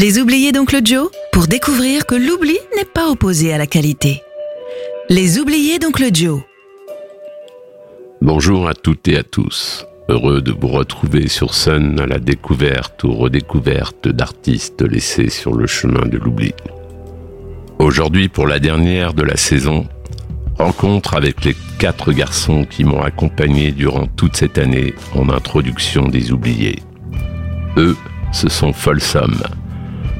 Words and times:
Les 0.00 0.18
oubliés 0.18 0.50
Joe 0.82 1.10
pour 1.30 1.46
découvrir 1.46 2.06
que 2.06 2.14
l'oubli 2.14 2.56
n'est 2.74 2.86
pas 2.86 3.10
opposé 3.10 3.52
à 3.52 3.58
la 3.58 3.66
qualité. 3.66 4.22
Les 5.10 5.38
oubliés 5.38 5.78
d'Oncle 5.78 6.08
Joe. 6.10 6.40
Bonjour 8.22 8.66
à 8.66 8.72
toutes 8.72 9.08
et 9.08 9.18
à 9.18 9.22
tous. 9.22 9.84
Heureux 10.08 10.40
de 10.40 10.52
vous 10.52 10.68
retrouver 10.68 11.28
sur 11.28 11.52
Sun 11.52 12.00
à 12.00 12.06
la 12.06 12.18
découverte 12.18 13.04
ou 13.04 13.12
redécouverte 13.12 14.08
d'artistes 14.08 14.80
laissés 14.80 15.28
sur 15.28 15.52
le 15.52 15.66
chemin 15.66 16.06
de 16.06 16.16
l'oubli. 16.16 16.54
Aujourd'hui, 17.78 18.30
pour 18.30 18.46
la 18.46 18.58
dernière 18.58 19.12
de 19.12 19.22
la 19.22 19.36
saison, 19.36 19.86
rencontre 20.56 21.12
avec 21.12 21.44
les 21.44 21.54
quatre 21.78 22.12
garçons 22.12 22.64
qui 22.64 22.84
m'ont 22.84 23.02
accompagné 23.02 23.70
durant 23.70 24.06
toute 24.06 24.36
cette 24.36 24.56
année 24.56 24.94
en 25.14 25.28
introduction 25.28 26.08
des 26.08 26.32
oubliés. 26.32 26.78
Eux, 27.76 27.98
ce 28.32 28.48
sont 28.48 28.72
Folsom, 28.72 29.36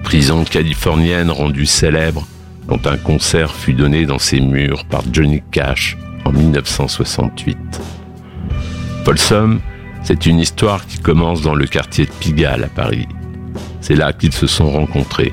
prison 0.03 0.45
californienne 0.45 1.31
rendue 1.31 1.67
célèbre 1.67 2.27
dont 2.69 2.81
un 2.87 2.97
concert 2.97 3.55
fut 3.55 3.75
donné 3.75 4.07
dans 4.07 4.19
ses 4.19 4.41
murs 4.41 4.85
par 4.85 5.03
Johnny 5.13 5.43
Cash 5.51 5.97
en 6.25 6.33
1968. 6.33 7.57
Folsom, 9.05 9.61
c'est 10.03 10.27
une 10.27 10.39
histoire 10.39 10.87
qui 10.87 10.99
commence 10.99 11.43
dans 11.43 11.55
le 11.55 11.67
quartier 11.67 12.07
de 12.07 12.13
Pigalle 12.21 12.65
à 12.65 12.69
Paris. 12.69 13.09
C'est 13.81 13.97
là 13.97 14.13
qu'ils 14.13 14.33
se 14.33 14.47
sont 14.47 14.71
rencontrés. 14.71 15.33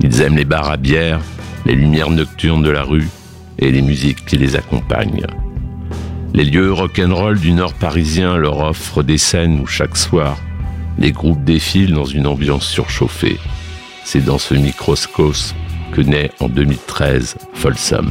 Ils 0.00 0.20
aiment 0.20 0.36
les 0.36 0.44
bars 0.44 0.70
à 0.70 0.76
bière, 0.76 1.20
les 1.66 1.74
lumières 1.74 2.10
nocturnes 2.10 2.62
de 2.62 2.70
la 2.70 2.82
rue 2.82 3.08
et 3.58 3.70
les 3.72 3.82
musiques 3.82 4.24
qui 4.24 4.36
les 4.36 4.56
accompagnent. 4.56 5.26
Les 6.34 6.44
lieux 6.44 6.72
rock'n'roll 6.72 7.38
du 7.38 7.52
nord 7.52 7.74
parisien 7.74 8.36
leur 8.36 8.60
offrent 8.60 9.02
des 9.02 9.18
scènes 9.18 9.60
où 9.60 9.66
chaque 9.66 9.96
soir, 9.96 10.36
les 10.98 11.12
groupes 11.12 11.44
défilent 11.44 11.94
dans 11.94 12.04
une 12.04 12.26
ambiance 12.26 12.66
surchauffée. 12.66 13.38
C'est 14.04 14.24
dans 14.24 14.38
ce 14.38 14.54
microscosme 14.54 15.56
que 15.92 16.00
naît 16.00 16.30
en 16.40 16.48
2013 16.48 17.36
Folsom. 17.54 18.10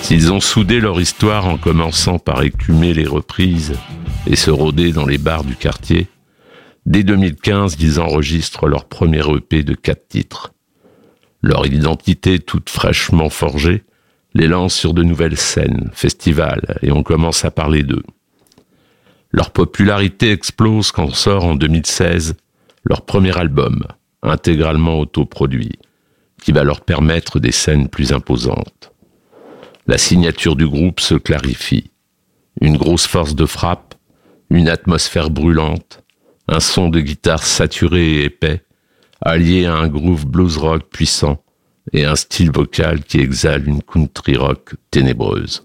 S'ils 0.00 0.32
ont 0.32 0.40
soudé 0.40 0.80
leur 0.80 1.00
histoire 1.00 1.46
en 1.46 1.56
commençant 1.56 2.18
par 2.18 2.42
écumer 2.42 2.94
les 2.94 3.06
reprises 3.06 3.74
et 4.26 4.36
se 4.36 4.50
rôder 4.50 4.92
dans 4.92 5.06
les 5.06 5.18
bars 5.18 5.44
du 5.44 5.56
quartier, 5.56 6.06
dès 6.86 7.02
2015, 7.02 7.76
ils 7.80 8.00
enregistrent 8.00 8.66
leur 8.66 8.84
premier 8.84 9.22
EP 9.28 9.62
de 9.62 9.74
quatre 9.74 10.06
titres. 10.08 10.52
Leur 11.42 11.66
identité 11.66 12.38
toute 12.38 12.70
fraîchement 12.70 13.30
forgée 13.30 13.84
les 14.34 14.46
lance 14.46 14.74
sur 14.74 14.94
de 14.94 15.02
nouvelles 15.02 15.38
scènes, 15.38 15.90
festivals, 15.94 16.78
et 16.82 16.92
on 16.92 17.02
commence 17.02 17.44
à 17.44 17.50
parler 17.50 17.82
d'eux. 17.82 18.04
Leur 19.38 19.52
popularité 19.52 20.32
explose 20.32 20.90
quand 20.90 21.14
sort 21.14 21.44
en 21.44 21.54
2016 21.54 22.34
leur 22.82 23.02
premier 23.02 23.38
album, 23.38 23.84
intégralement 24.20 24.98
autoproduit, 24.98 25.78
qui 26.42 26.50
va 26.50 26.64
leur 26.64 26.80
permettre 26.80 27.38
des 27.38 27.52
scènes 27.52 27.88
plus 27.88 28.12
imposantes. 28.12 28.90
La 29.86 29.96
signature 29.96 30.56
du 30.56 30.66
groupe 30.66 30.98
se 30.98 31.14
clarifie. 31.14 31.92
Une 32.60 32.76
grosse 32.76 33.06
force 33.06 33.36
de 33.36 33.46
frappe, 33.46 33.94
une 34.50 34.68
atmosphère 34.68 35.30
brûlante, 35.30 36.02
un 36.48 36.58
son 36.58 36.88
de 36.88 36.98
guitare 36.98 37.44
saturé 37.44 38.14
et 38.14 38.24
épais, 38.24 38.64
allié 39.20 39.66
à 39.66 39.74
un 39.76 39.86
groove 39.86 40.26
blues 40.26 40.56
rock 40.56 40.82
puissant 40.90 41.40
et 41.92 42.04
un 42.04 42.16
style 42.16 42.50
vocal 42.50 43.04
qui 43.04 43.20
exhale 43.20 43.68
une 43.68 43.84
country 43.84 44.36
rock 44.36 44.74
ténébreuse. 44.90 45.64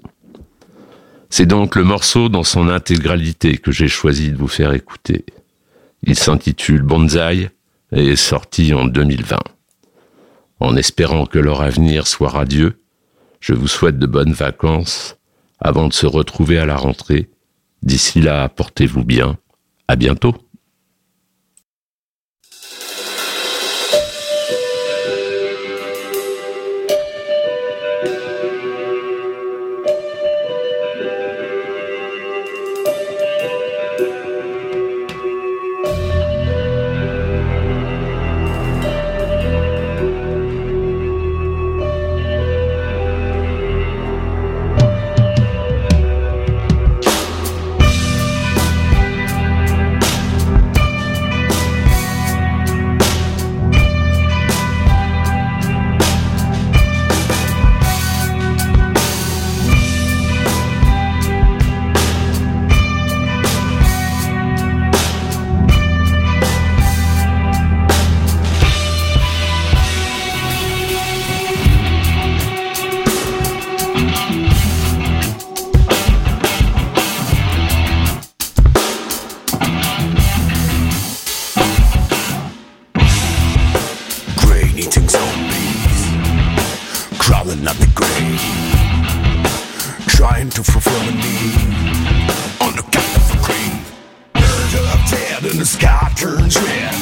C'est 1.36 1.48
donc 1.48 1.76
le 1.76 1.84
morceau 1.84 2.30
dans 2.30 2.44
son 2.44 2.70
intégralité 2.70 3.58
que 3.58 3.72
j'ai 3.72 3.88
choisi 3.88 4.30
de 4.30 4.38
vous 4.38 4.48
faire 4.48 4.72
écouter. 4.72 5.26
Il 6.04 6.16
s'intitule 6.16 6.84
Bonzai 6.84 7.50
et 7.92 8.10
est 8.10 8.16
sorti 8.16 8.72
en 8.72 8.86
2020. 8.86 9.40
En 10.60 10.76
espérant 10.76 11.26
que 11.26 11.40
leur 11.40 11.64
avenir 11.64 12.06
soit 12.06 12.30
radieux, 12.30 12.84
je 13.40 13.56
vous 13.56 13.68
souhaite 13.68 13.98
de 13.98 14.06
bonnes 14.06 14.34
vacances 14.34 15.18
avant 15.60 15.88
de 15.88 15.94
se 15.94 16.06
retrouver 16.06 16.60
à 16.60 16.68
la 16.68 16.76
rentrée. 16.76 17.32
D'ici 17.82 18.22
là, 18.22 18.48
portez-vous 18.48 19.04
bien. 19.04 19.40
À 19.88 19.96
bientôt. 19.96 20.36
Trying 90.44 90.64
to 90.64 90.72
fulfill 90.72 91.02
a 91.02 91.12
need 91.12 91.56
on 92.60 92.76
the 92.76 92.84
count 92.92 93.16
of 93.16 93.32
a 93.32 93.40
cream. 93.46 93.80
Birds 94.34 94.76
are 94.76 95.02
dead 95.10 95.44
and 95.44 95.60
the 95.60 95.66
sky 95.66 96.12
turns 96.18 96.58
red. 96.60 96.94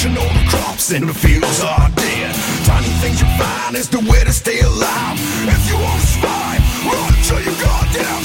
You 0.00 0.08
know 0.16 0.24
the 0.24 0.46
crops 0.48 0.92
in 0.92 1.06
the 1.06 1.12
fields 1.12 1.60
are 1.60 1.90
dead. 1.92 2.34
Tiny 2.64 2.88
things 3.04 3.20
you 3.20 3.28
find 3.36 3.76
is 3.76 3.90
the 3.90 4.00
way 4.00 4.24
to 4.24 4.32
stay 4.32 4.60
alive. 4.60 5.20
If 5.44 5.68
you 5.68 5.76
want 5.76 6.00
to 6.00 6.06
survive, 6.06 6.62
run 6.88 7.12
till 7.28 7.40
you 7.44 7.52
goddamn 7.60 8.24